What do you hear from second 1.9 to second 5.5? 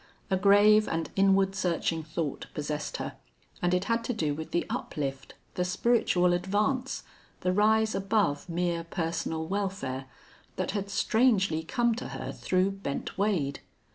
thought possessed her, and it had to do with the uplift,